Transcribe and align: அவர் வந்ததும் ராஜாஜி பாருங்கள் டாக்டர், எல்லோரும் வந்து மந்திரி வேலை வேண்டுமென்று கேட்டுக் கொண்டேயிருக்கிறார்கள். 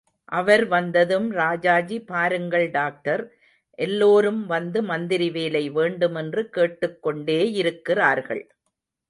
அவர் 0.29 0.63
வந்ததும் 0.65 1.27
ராஜாஜி 1.31 1.97
பாருங்கள் 2.01 2.65
டாக்டர், 2.71 3.23
எல்லோரும் 3.79 4.45
வந்து 4.45 4.81
மந்திரி 4.83 5.29
வேலை 5.29 5.63
வேண்டுமென்று 5.69 6.49
கேட்டுக் 6.49 6.99
கொண்டேயிருக்கிறார்கள். 7.07 8.43